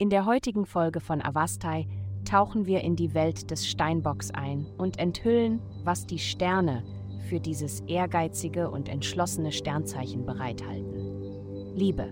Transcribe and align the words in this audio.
In 0.00 0.08
der 0.08 0.24
heutigen 0.24 0.64
Folge 0.64 0.98
von 0.98 1.20
Avastai 1.20 1.86
tauchen 2.24 2.64
wir 2.64 2.80
in 2.80 2.96
die 2.96 3.12
Welt 3.12 3.50
des 3.50 3.68
Steinbocks 3.68 4.30
ein 4.30 4.64
und 4.78 4.98
enthüllen, 4.98 5.60
was 5.84 6.06
die 6.06 6.18
Sterne 6.18 6.82
für 7.28 7.38
dieses 7.38 7.80
ehrgeizige 7.80 8.70
und 8.70 8.88
entschlossene 8.88 9.52
Sternzeichen 9.52 10.24
bereithalten. 10.24 11.74
Liebe. 11.74 12.08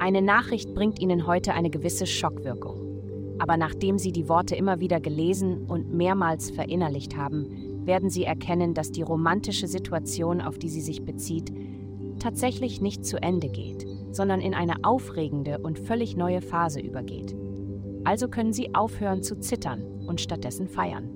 Eine 0.00 0.20
Nachricht 0.20 0.74
bringt 0.74 0.98
Ihnen 0.98 1.28
heute 1.28 1.54
eine 1.54 1.70
gewisse 1.70 2.08
Schockwirkung. 2.08 3.36
Aber 3.38 3.56
nachdem 3.56 3.98
Sie 3.98 4.10
die 4.10 4.28
Worte 4.28 4.56
immer 4.56 4.80
wieder 4.80 4.98
gelesen 4.98 5.64
und 5.68 5.94
mehrmals 5.94 6.50
verinnerlicht 6.50 7.16
haben, 7.16 7.86
werden 7.86 8.10
Sie 8.10 8.24
erkennen, 8.24 8.74
dass 8.74 8.90
die 8.90 9.02
romantische 9.02 9.68
Situation, 9.68 10.40
auf 10.40 10.58
die 10.58 10.70
sie 10.70 10.80
sich 10.80 11.04
bezieht, 11.04 11.52
tatsächlich 12.18 12.80
nicht 12.80 13.06
zu 13.06 13.22
Ende 13.22 13.48
geht, 13.48 13.86
sondern 14.10 14.40
in 14.40 14.54
eine 14.54 14.84
aufregende 14.84 15.58
und 15.58 15.78
völlig 15.78 16.16
neue 16.16 16.40
Phase 16.40 16.80
übergeht. 16.80 17.36
Also 18.04 18.28
können 18.28 18.52
Sie 18.52 18.74
aufhören 18.74 19.22
zu 19.22 19.38
zittern 19.38 19.82
und 20.06 20.20
stattdessen 20.20 20.68
feiern. 20.68 21.10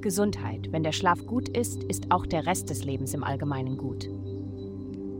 Gesundheit. 0.00 0.72
Wenn 0.72 0.82
der 0.82 0.92
Schlaf 0.92 1.26
gut 1.26 1.48
ist, 1.48 1.84
ist 1.84 2.10
auch 2.10 2.26
der 2.26 2.46
Rest 2.46 2.70
des 2.70 2.84
Lebens 2.84 3.14
im 3.14 3.24
Allgemeinen 3.24 3.76
gut. 3.76 4.08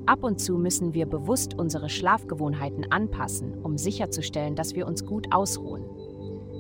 Ab 0.07 0.25
und 0.25 0.41
zu 0.41 0.57
müssen 0.57 0.95
wir 0.95 1.05
bewusst 1.05 1.59
unsere 1.59 1.91
Schlafgewohnheiten 1.91 2.91
anpassen, 2.91 3.59
um 3.63 3.77
sicherzustellen, 3.77 4.55
dass 4.55 4.75
wir 4.75 4.87
uns 4.87 5.05
gut 5.05 5.27
ausruhen. 5.33 5.85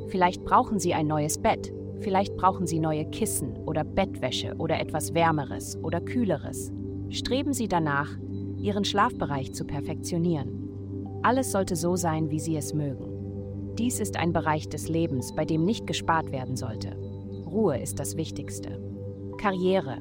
Vielleicht 0.09 0.45
brauchen 0.45 0.79
Sie 0.79 0.93
ein 0.93 1.07
neues 1.07 1.38
Bett, 1.38 1.73
vielleicht 2.01 2.37
brauchen 2.37 2.66
Sie 2.66 2.79
neue 2.79 3.07
Kissen 3.07 3.57
oder 3.65 3.84
Bettwäsche 3.84 4.55
oder 4.59 4.79
etwas 4.80 5.15
Wärmeres 5.15 5.79
oder 5.82 6.01
Kühleres. 6.01 6.73
Streben 7.09 7.55
Sie 7.55 7.68
danach, 7.68 8.18
Ihren 8.61 8.85
Schlafbereich 8.85 9.55
zu 9.55 9.65
perfektionieren. 9.65 10.69
Alles 11.23 11.52
sollte 11.52 11.77
so 11.77 11.96
sein, 11.96 12.30
wie 12.30 12.41
Sie 12.41 12.57
es 12.57 12.74
mögen. 12.74 13.74
Dies 13.79 14.01
ist 14.01 14.16
ein 14.16 14.32
Bereich 14.32 14.69
des 14.69 14.88
Lebens, 14.88 15.35
bei 15.35 15.45
dem 15.45 15.65
nicht 15.65 15.87
gespart 15.87 16.32
werden 16.32 16.57
sollte. 16.57 16.97
Ruhe 17.47 17.79
ist 17.79 18.01
das 18.01 18.16
Wichtigste. 18.16 18.80
Karriere. 19.38 19.99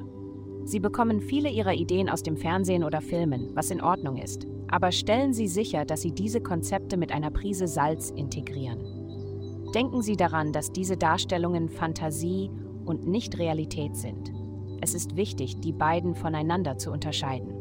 Sie 0.64 0.80
bekommen 0.80 1.20
viele 1.20 1.48
Ihrer 1.48 1.74
Ideen 1.74 2.08
aus 2.08 2.22
dem 2.22 2.36
Fernsehen 2.36 2.84
oder 2.84 3.00
Filmen, 3.00 3.50
was 3.54 3.70
in 3.70 3.80
Ordnung 3.80 4.16
ist. 4.16 4.46
Aber 4.68 4.92
stellen 4.92 5.32
Sie 5.32 5.48
sicher, 5.48 5.84
dass 5.84 6.02
Sie 6.02 6.12
diese 6.12 6.40
Konzepte 6.40 6.96
mit 6.96 7.12
einer 7.12 7.30
Prise 7.30 7.68
Salz 7.68 8.10
integrieren. 8.10 8.80
Denken 9.74 10.02
Sie 10.02 10.16
daran, 10.16 10.52
dass 10.52 10.72
diese 10.72 10.96
Darstellungen 10.96 11.68
Fantasie 11.68 12.50
und 12.84 13.06
nicht 13.06 13.38
Realität 13.38 13.96
sind. 13.96 14.32
Es 14.80 14.94
ist 14.94 15.16
wichtig, 15.16 15.60
die 15.60 15.72
beiden 15.72 16.14
voneinander 16.14 16.78
zu 16.78 16.90
unterscheiden. 16.90 17.57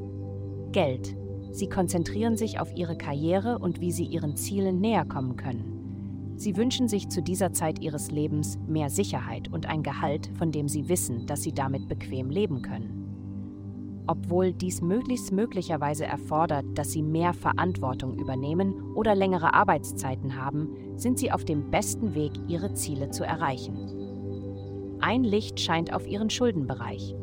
Geld. 0.71 1.15
Sie 1.51 1.69
konzentrieren 1.69 2.37
sich 2.37 2.59
auf 2.59 2.75
ihre 2.75 2.97
Karriere 2.97 3.59
und 3.59 3.81
wie 3.81 3.91
sie 3.91 4.05
ihren 4.05 4.35
Zielen 4.35 4.79
näher 4.79 5.05
kommen 5.05 5.35
können. 5.35 6.33
Sie 6.37 6.55
wünschen 6.55 6.87
sich 6.87 7.09
zu 7.09 7.23
dieser 7.23 7.51
Zeit 7.51 7.79
ihres 7.79 8.11
Lebens 8.11 8.59
mehr 8.67 8.91
Sicherheit 8.91 9.51
und 9.51 9.65
ein 9.65 9.81
Gehalt, 9.81 10.29
von 10.37 10.51
dem 10.51 10.67
sie 10.67 10.87
wissen, 10.87 11.25
dass 11.25 11.41
sie 11.41 11.51
damit 11.51 11.87
bequem 11.87 12.29
leben 12.29 12.61
können. 12.61 14.03
Obwohl 14.05 14.53
dies 14.53 14.81
möglichst 14.81 15.31
möglicherweise 15.31 16.05
erfordert, 16.05 16.65
dass 16.75 16.91
sie 16.91 17.02
mehr 17.02 17.33
Verantwortung 17.33 18.17
übernehmen 18.17 18.95
oder 18.95 19.15
längere 19.15 19.53
Arbeitszeiten 19.53 20.41
haben, 20.41 20.69
sind 20.95 21.19
sie 21.19 21.31
auf 21.31 21.43
dem 21.43 21.71
besten 21.71 22.15
Weg, 22.15 22.31
ihre 22.47 22.73
Ziele 22.73 23.09
zu 23.09 23.25
erreichen. 23.25 24.97
Ein 24.99 25.23
Licht 25.23 25.59
scheint 25.59 25.93
auf 25.93 26.07
ihren 26.07 26.29
Schuldenbereich. 26.29 27.15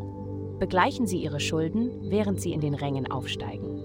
Begleichen 0.58 1.06
Sie 1.06 1.18
Ihre 1.18 1.40
Schulden, 1.40 1.90
während 2.10 2.40
Sie 2.40 2.52
in 2.52 2.60
den 2.60 2.74
Rängen 2.74 3.10
aufsteigen. 3.10 3.82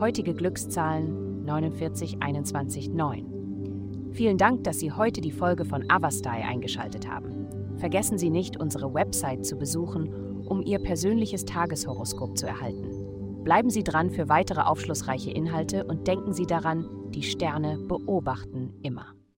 Heutige 0.00 0.34
Glückszahlen 0.34 1.44
49 1.44 2.16
21 2.20 2.90
9. 2.90 4.10
Vielen 4.12 4.36
Dank, 4.36 4.64
dass 4.64 4.80
Sie 4.80 4.90
heute 4.90 5.20
die 5.20 5.30
Folge 5.30 5.64
von 5.64 5.88
Avastai 5.88 6.44
eingeschaltet 6.44 7.08
haben. 7.08 7.46
Vergessen 7.76 8.18
Sie 8.18 8.30
nicht, 8.30 8.58
unsere 8.58 8.92
Website 8.92 9.46
zu 9.46 9.56
besuchen, 9.56 10.44
um 10.46 10.62
Ihr 10.62 10.80
persönliches 10.80 11.44
Tageshoroskop 11.44 12.36
zu 12.36 12.46
erhalten. 12.46 13.44
Bleiben 13.44 13.70
Sie 13.70 13.84
dran 13.84 14.10
für 14.10 14.28
weitere 14.28 14.62
aufschlussreiche 14.62 15.30
Inhalte 15.30 15.84
und 15.84 16.08
denken 16.08 16.32
Sie 16.32 16.46
daran, 16.46 16.88
die 17.10 17.22
Sterne 17.22 17.78
beobachten 17.78 18.72
immer. 18.82 19.13